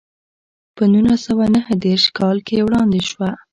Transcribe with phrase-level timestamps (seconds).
[0.75, 3.29] په نولس سوه نهه دېرش کال کې وړاندې شوه.